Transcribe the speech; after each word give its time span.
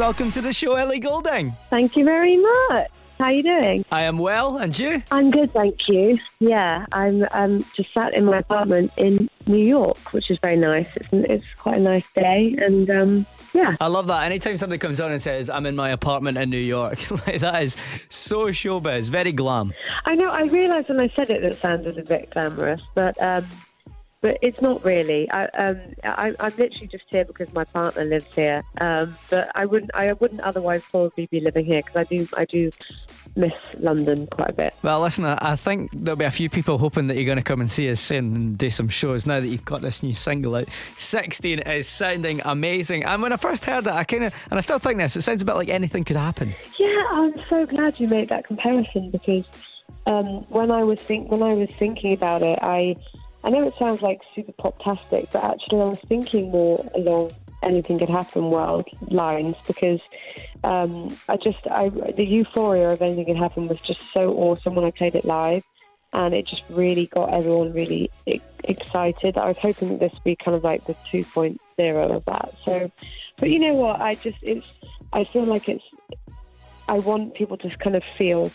welcome 0.00 0.32
to 0.32 0.40
the 0.40 0.50
show, 0.50 0.76
Ellie 0.76 0.98
Goulding. 0.98 1.52
Thank 1.68 1.94
you 1.94 2.06
very 2.06 2.38
much. 2.38 2.88
How 3.18 3.26
are 3.26 3.32
you 3.32 3.42
doing? 3.42 3.84
I 3.92 4.04
am 4.04 4.16
well, 4.16 4.56
and 4.56 4.76
you? 4.78 5.02
I'm 5.10 5.30
good, 5.30 5.52
thank 5.52 5.76
you. 5.88 6.18
Yeah, 6.38 6.86
I'm 6.90 7.26
um, 7.32 7.66
just 7.76 7.92
sat 7.92 8.14
in 8.14 8.24
my 8.24 8.38
apartment 8.38 8.92
in 8.96 9.28
New 9.46 9.62
York, 9.62 9.98
which 10.14 10.30
is 10.30 10.38
very 10.42 10.56
nice. 10.56 10.88
It's, 10.96 11.08
it's 11.12 11.44
quite 11.58 11.76
a 11.76 11.80
nice 11.80 12.06
day, 12.14 12.56
and 12.58 12.88
um, 12.88 13.26
yeah. 13.52 13.76
I 13.78 13.88
love 13.88 14.06
that. 14.06 14.24
Anytime 14.24 14.56
somebody 14.56 14.78
comes 14.78 15.02
on 15.02 15.12
and 15.12 15.20
says, 15.20 15.50
I'm 15.50 15.66
in 15.66 15.76
my 15.76 15.90
apartment 15.90 16.38
in 16.38 16.48
New 16.48 16.56
York, 16.56 17.10
like, 17.26 17.40
that 17.40 17.62
is 17.62 17.76
so 18.08 18.46
showbiz, 18.46 19.10
very 19.10 19.32
glam. 19.32 19.74
I 20.06 20.14
know, 20.14 20.30
I 20.30 20.44
realised 20.44 20.88
when 20.88 21.02
I 21.02 21.08
said 21.14 21.28
it 21.28 21.42
that 21.42 21.52
it 21.52 21.58
sounded 21.58 21.98
a 21.98 22.04
bit 22.04 22.30
glamorous, 22.30 22.80
but 22.94 23.22
um, 23.22 23.44
but 24.20 24.38
it's 24.42 24.60
not 24.60 24.84
really. 24.84 25.30
I, 25.30 25.46
um, 25.46 25.80
I, 26.04 26.34
I'm 26.38 26.52
literally 26.56 26.88
just 26.88 27.04
here 27.08 27.24
because 27.24 27.52
my 27.54 27.64
partner 27.64 28.04
lives 28.04 28.26
here. 28.34 28.62
Um, 28.80 29.16
but 29.30 29.50
I 29.54 29.64
wouldn't, 29.64 29.90
I 29.94 30.12
wouldn't 30.12 30.42
otherwise 30.42 30.84
probably 30.84 31.26
be 31.26 31.40
living 31.40 31.64
here 31.64 31.82
because 31.82 31.96
I 31.96 32.04
do, 32.04 32.28
I 32.36 32.44
do 32.44 32.70
miss 33.34 33.52
London 33.78 34.26
quite 34.26 34.50
a 34.50 34.52
bit. 34.52 34.74
Well, 34.82 35.00
listen, 35.00 35.24
I 35.24 35.56
think 35.56 35.90
there'll 35.92 36.16
be 36.16 36.24
a 36.26 36.30
few 36.30 36.50
people 36.50 36.76
hoping 36.76 37.06
that 37.06 37.16
you're 37.16 37.24
going 37.24 37.38
to 37.38 37.42
come 37.44 37.60
and 37.60 37.70
see 37.70 37.90
us 37.90 38.00
soon 38.00 38.36
and 38.36 38.58
do 38.58 38.68
some 38.68 38.88
shows 38.88 39.26
now 39.26 39.40
that 39.40 39.48
you've 39.48 39.64
got 39.64 39.80
this 39.80 40.02
new 40.02 40.12
single 40.12 40.54
out. 40.54 40.68
16 40.98 41.60
is 41.60 41.88
sounding 41.88 42.42
amazing. 42.44 43.04
And 43.04 43.22
when 43.22 43.32
I 43.32 43.36
first 43.36 43.64
heard 43.64 43.84
that, 43.84 43.94
I 43.94 44.04
kind 44.04 44.24
of, 44.24 44.34
and 44.50 44.58
I 44.58 44.60
still 44.60 44.78
think 44.78 44.98
this, 44.98 45.16
it 45.16 45.22
sounds 45.22 45.40
a 45.42 45.46
bit 45.46 45.56
like 45.56 45.68
anything 45.68 46.04
could 46.04 46.16
happen. 46.16 46.52
Yeah, 46.78 47.04
I'm 47.10 47.34
so 47.48 47.64
glad 47.64 47.98
you 47.98 48.08
made 48.08 48.28
that 48.28 48.46
comparison 48.46 49.10
because 49.10 49.46
um, 50.06 50.44
when 50.48 50.70
I 50.70 50.82
was 50.82 51.00
think 51.00 51.30
when 51.30 51.42
I 51.42 51.54
was 51.54 51.68
thinking 51.78 52.12
about 52.12 52.42
it, 52.42 52.58
I 52.62 52.96
I 53.42 53.50
know 53.50 53.66
it 53.66 53.74
sounds 53.78 54.02
like 54.02 54.20
super 54.34 54.52
pop-tastic, 54.52 55.30
but 55.32 55.42
actually 55.42 55.80
I 55.80 55.84
was 55.84 55.98
thinking 56.08 56.50
more 56.50 56.84
along 56.94 57.32
anything 57.62 57.98
could 57.98 58.08
happen 58.08 58.50
world 58.50 58.88
lines 59.08 59.56
because 59.66 60.00
um, 60.64 61.16
I 61.28 61.36
just 61.36 61.66
I, 61.66 61.88
the 61.88 62.24
euphoria 62.24 62.90
of 62.90 63.02
anything 63.02 63.26
could 63.26 63.36
happen 63.36 63.68
was 63.68 63.80
just 63.80 64.12
so 64.12 64.34
awesome 64.34 64.74
when 64.74 64.84
I 64.84 64.90
played 64.90 65.14
it 65.14 65.24
live, 65.24 65.62
and 66.12 66.34
it 66.34 66.46
just 66.46 66.62
really 66.68 67.06
got 67.06 67.32
everyone 67.32 67.72
really 67.72 68.10
excited. 68.64 69.38
I 69.38 69.48
was 69.48 69.58
hoping 69.58 69.88
that 69.90 70.00
this 70.00 70.12
would 70.12 70.24
be 70.24 70.36
kind 70.36 70.56
of 70.56 70.64
like 70.64 70.84
the 70.86 70.94
2.0 71.10 71.58
of 72.14 72.24
that. 72.26 72.54
So, 72.64 72.90
but 73.36 73.50
you 73.50 73.58
know 73.58 73.74
what? 73.74 74.00
I 74.00 74.14
just 74.16 74.38
it's 74.42 74.66
I 75.12 75.24
feel 75.24 75.44
like 75.44 75.68
it's 75.68 75.84
I 76.88 76.98
want 76.98 77.34
people 77.34 77.56
to 77.58 77.70
kind 77.76 77.96
of 77.96 78.04
feel 78.04 78.50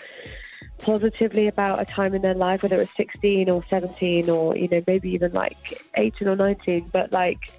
positively 0.79 1.47
about 1.47 1.81
a 1.81 1.85
time 1.85 2.13
in 2.13 2.21
their 2.21 2.33
life, 2.33 2.63
whether 2.63 2.81
it's 2.81 2.95
16 2.95 3.49
or 3.49 3.63
17 3.69 4.29
or, 4.29 4.55
you 4.55 4.67
know, 4.67 4.83
maybe 4.87 5.11
even 5.11 5.31
like 5.33 5.81
18 5.95 6.27
or 6.27 6.35
19. 6.35 6.89
But 6.91 7.11
like, 7.11 7.51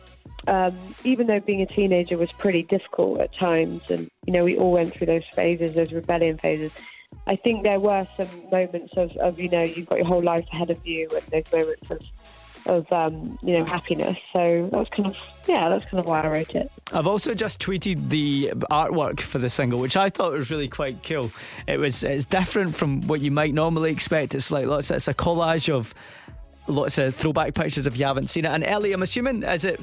um, 0.46 0.76
even 1.04 1.26
though 1.26 1.40
being 1.40 1.62
a 1.62 1.66
teenager 1.66 2.16
was 2.16 2.30
pretty 2.32 2.62
difficult 2.62 3.20
at 3.20 3.34
times, 3.34 3.90
and, 3.90 4.10
you 4.26 4.32
know, 4.32 4.44
we 4.44 4.56
all 4.56 4.72
went 4.72 4.94
through 4.94 5.06
those 5.06 5.24
phases, 5.34 5.74
those 5.74 5.92
rebellion 5.92 6.38
phases, 6.38 6.72
I 7.26 7.36
think 7.36 7.64
there 7.64 7.80
were 7.80 8.06
some 8.16 8.28
moments 8.50 8.92
of, 8.96 9.16
of 9.16 9.40
you 9.40 9.48
know, 9.48 9.62
you've 9.62 9.86
got 9.86 9.98
your 9.98 10.06
whole 10.06 10.22
life 10.22 10.46
ahead 10.52 10.70
of 10.70 10.86
you 10.86 11.08
and 11.12 11.22
those 11.32 11.52
moments 11.52 11.90
of 11.90 12.00
of 12.66 12.90
um, 12.92 13.38
you 13.42 13.58
know 13.58 13.64
happiness. 13.64 14.18
So 14.32 14.68
that 14.70 14.78
was 14.78 14.88
kind 14.88 15.06
of 15.06 15.16
yeah, 15.46 15.68
that's 15.68 15.84
kind 15.84 16.00
of 16.00 16.06
why 16.06 16.22
I 16.22 16.28
wrote 16.28 16.54
it. 16.54 16.70
I've 16.92 17.06
also 17.06 17.34
just 17.34 17.60
tweeted 17.60 18.08
the 18.08 18.52
artwork 18.70 19.20
for 19.20 19.38
the 19.38 19.50
single, 19.50 19.78
which 19.78 19.96
I 19.96 20.10
thought 20.10 20.32
was 20.32 20.50
really 20.50 20.68
quite 20.68 21.02
cool. 21.02 21.30
It 21.66 21.78
was 21.78 22.02
it's 22.04 22.24
different 22.24 22.74
from 22.74 23.02
what 23.06 23.20
you 23.20 23.30
might 23.30 23.54
normally 23.54 23.90
expect. 23.90 24.34
It's 24.34 24.50
like 24.50 24.66
lots. 24.66 24.90
It's 24.90 25.08
a 25.08 25.14
collage 25.14 25.72
of 25.72 25.94
lots 26.68 26.98
of 26.98 27.14
throwback 27.14 27.54
pictures 27.54 27.86
if 27.86 27.96
you 27.98 28.04
haven't 28.04 28.28
seen 28.28 28.44
it. 28.44 28.48
And 28.48 28.64
Ellie, 28.64 28.92
I'm 28.92 29.02
assuming 29.02 29.42
is 29.42 29.64
it 29.64 29.80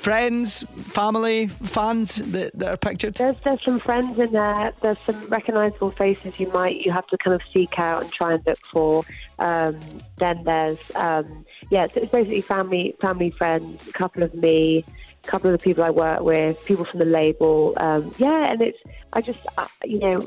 friends, 0.00 0.62
family, 0.76 1.48
fans 1.48 2.16
that, 2.16 2.58
that 2.58 2.68
are 2.68 2.76
pictured? 2.76 3.14
There's 3.14 3.36
there's 3.44 3.62
some 3.64 3.78
friends 3.78 4.18
in 4.18 4.32
there. 4.32 4.72
There's 4.80 4.98
some 5.00 5.26
recognisable 5.26 5.90
faces 5.92 6.40
you 6.40 6.50
might 6.52 6.80
you 6.80 6.90
have 6.90 7.06
to 7.08 7.18
kind 7.18 7.34
of 7.34 7.42
seek 7.52 7.78
out 7.78 8.02
and 8.02 8.12
try 8.12 8.34
and 8.34 8.42
look 8.46 8.58
for. 8.72 9.04
Um, 9.38 9.78
then 10.16 10.42
there's 10.44 10.78
um, 10.94 11.44
yeah, 11.70 11.86
so 11.92 12.00
it's 12.00 12.12
basically 12.12 12.40
family, 12.40 12.96
family, 13.00 13.30
friends, 13.30 13.88
a 13.88 13.92
couple 13.92 14.22
of 14.22 14.34
me, 14.34 14.84
a 15.22 15.26
couple 15.26 15.50
of 15.50 15.58
the 15.58 15.62
people 15.62 15.84
I 15.84 15.90
work 15.90 16.20
with, 16.20 16.64
people 16.64 16.86
from 16.86 16.98
the 16.98 17.06
label. 17.06 17.74
Um, 17.76 18.12
yeah, 18.16 18.50
and 18.50 18.62
it's 18.62 18.78
I 19.12 19.20
just 19.20 19.40
uh, 19.58 19.66
you 19.84 19.98
know 19.98 20.26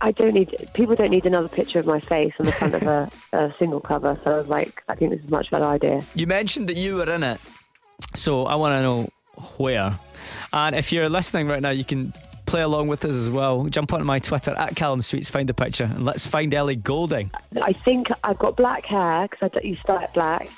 I 0.00 0.12
don't 0.12 0.32
need 0.32 0.70
people 0.72 0.94
don't 0.94 1.10
need 1.10 1.26
another 1.26 1.48
picture 1.48 1.78
of 1.78 1.86
my 1.86 2.00
face 2.00 2.32
on 2.40 2.46
the 2.46 2.52
front 2.52 2.74
of 2.74 2.82
a, 2.84 3.10
a 3.34 3.54
single 3.58 3.80
cover. 3.80 4.18
So 4.24 4.34
I 4.34 4.38
was 4.38 4.48
like, 4.48 4.82
I 4.88 4.94
think 4.94 5.10
this 5.10 5.20
is 5.20 5.28
a 5.28 5.30
much 5.30 5.50
better 5.50 5.66
idea. 5.66 6.02
You 6.14 6.26
mentioned 6.26 6.68
that 6.68 6.76
you 6.76 6.96
were 6.96 7.10
in 7.10 7.22
it, 7.22 7.40
so 8.14 8.46
I 8.46 8.54
want 8.56 8.72
to 8.72 8.82
know 8.82 9.08
where. 9.56 9.98
And 10.52 10.74
if 10.76 10.92
you're 10.92 11.08
listening 11.08 11.46
right 11.46 11.62
now, 11.62 11.70
you 11.70 11.84
can 11.84 12.12
play 12.46 12.62
along 12.62 12.88
with 12.88 13.04
us 13.04 13.14
as 13.14 13.30
well. 13.30 13.64
Jump 13.66 13.92
onto 13.92 14.04
my 14.04 14.18
Twitter 14.18 14.52
at 14.52 14.74
Callum 14.74 15.02
Sweets, 15.02 15.30
find 15.30 15.48
the 15.48 15.54
picture, 15.54 15.84
and 15.84 16.04
let's 16.04 16.26
find 16.26 16.52
Ellie 16.52 16.76
Goulding. 16.76 17.30
I 17.62 17.72
think 17.72 18.08
I've 18.24 18.38
got 18.38 18.56
black 18.56 18.84
hair 18.84 19.28
because 19.28 19.50
I 19.54 19.64
used 19.64 19.80
to 19.82 19.92
start 19.92 20.12
black, 20.14 20.48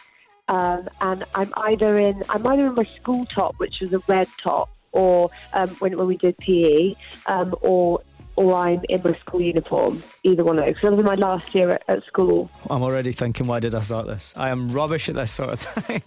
um, 0.49 0.89
and 1.03 1.25
I'm 1.35 1.53
either 1.57 1.97
in 1.99 2.23
I'm 2.31 2.47
either 2.47 2.67
in 2.67 2.75
my 2.75 2.89
school 2.97 3.27
top, 3.27 3.55
which 3.59 3.81
was 3.81 3.93
a 3.93 4.01
red 4.09 4.29
top, 4.43 4.71
or 4.93 5.31
um, 5.53 5.69
when 5.81 5.97
when 5.99 6.07
we 6.07 6.17
did 6.17 6.37
PE, 6.39 6.95
um, 7.27 7.55
or 7.61 8.01
or 8.37 8.55
I'm 8.55 8.83
in 8.89 9.03
my 9.03 9.13
school 9.19 9.43
uniform. 9.43 10.03
Either 10.23 10.45
one 10.45 10.59
of 10.59 10.65
those. 10.65 10.77
That 10.83 10.93
was 10.93 11.05
my 11.05 11.15
last 11.17 11.55
year 11.55 11.71
at, 11.71 11.83
at 11.89 12.05
school. 12.07 12.51
I'm 12.71 12.83
already 12.83 13.13
thinking, 13.13 13.47
why 13.47 13.61
did 13.61 13.75
I 13.75 13.81
start 13.81 14.07
this? 14.07 14.33
I 14.37 14.49
am 14.49 14.73
rubbish 14.73 15.11
at 15.11 15.15
this 15.15 15.31
sort 15.31 15.51
of 15.51 15.61
thing. 15.85 16.03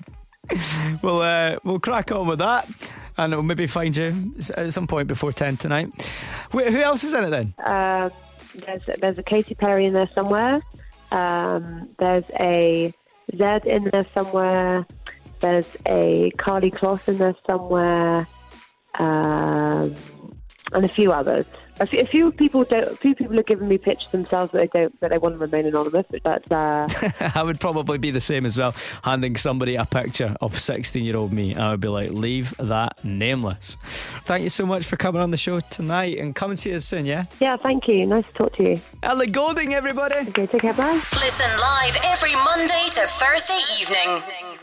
we'll 1.01 1.21
uh, 1.21 1.57
we'll 1.63 1.79
crack 1.79 2.11
on 2.11 2.27
with 2.27 2.39
that, 2.39 2.69
and 3.17 3.33
we'll 3.33 3.43
maybe 3.43 3.67
find 3.67 3.95
you 3.95 4.33
at 4.55 4.73
some 4.73 4.87
point 4.87 5.07
before 5.07 5.31
ten 5.31 5.57
tonight. 5.57 5.89
Wait, 6.53 6.71
who 6.71 6.81
else 6.81 7.03
is 7.03 7.13
in 7.13 7.25
it 7.25 7.29
then? 7.29 7.53
Uh, 7.57 8.09
there's 8.65 8.81
there's 8.99 9.17
a 9.17 9.23
Katy 9.23 9.55
Perry 9.55 9.85
in 9.85 9.93
there 9.93 10.09
somewhere. 10.13 10.61
Um, 11.11 11.89
there's 11.99 12.25
a 12.39 12.93
Zedd 13.33 13.65
in 13.65 13.85
there 13.85 14.05
somewhere. 14.13 14.85
There's 15.41 15.77
a 15.85 16.31
Karlie 16.37 16.71
Kloss 16.71 17.07
in 17.07 17.17
there 17.17 17.35
somewhere, 17.47 18.27
um, 18.97 19.34
and 20.75 20.85
a 20.85 20.89
few 20.89 21.11
others. 21.11 21.45
A 21.77 21.85
few, 21.85 21.99
a 21.99 22.05
few 22.05 22.31
people 22.31 22.63
don't. 22.63 22.87
A 22.87 22.95
few 22.95 23.13
people 23.15 23.37
are 23.37 23.43
giving 23.43 23.67
me 23.67 23.77
pictures 23.77 24.09
themselves 24.09 24.53
that 24.53 24.71
they 24.71 24.79
don't. 24.79 24.97
That 25.01 25.11
they 25.11 25.17
want 25.17 25.35
to 25.35 25.39
remain 25.39 25.65
anonymous. 25.65 26.05
But 26.23 26.49
uh, 26.49 26.87
I 27.35 27.43
would 27.43 27.59
probably 27.59 27.97
be 27.97 28.11
the 28.11 28.21
same 28.21 28.45
as 28.45 28.57
well. 28.57 28.73
Handing 29.03 29.35
somebody 29.35 29.75
a 29.75 29.83
picture 29.83 30.37
of 30.39 30.57
sixteen-year-old 30.57 31.33
me, 31.33 31.53
I 31.53 31.71
would 31.71 31.81
be 31.81 31.89
like, 31.89 32.11
"Leave 32.11 32.55
that 32.59 33.03
nameless." 33.03 33.75
Thank 34.23 34.45
you 34.45 34.49
so 34.49 34.65
much 34.65 34.85
for 34.85 34.95
coming 34.95 35.21
on 35.21 35.31
the 35.31 35.37
show 35.37 35.59
tonight, 35.59 36.17
and 36.17 36.33
come 36.33 36.51
and 36.51 36.57
see 36.59 36.73
us 36.73 36.85
soon. 36.85 37.05
Yeah. 37.05 37.25
Yeah. 37.41 37.57
Thank 37.57 37.89
you. 37.89 38.05
Nice 38.05 38.25
to 38.27 38.33
talk 38.33 38.55
to 38.55 38.69
you. 38.69 38.79
Ellie 39.03 39.27
Goulding, 39.27 39.73
everybody. 39.73 40.15
Okay. 40.29 40.47
Take 40.47 40.61
care. 40.61 40.73
Bye. 40.73 40.93
Listen 40.93 41.49
live 41.59 41.97
every 42.05 42.35
Monday 42.35 42.85
to 42.91 43.01
Thursday 43.01 43.59
evening. 43.81 44.54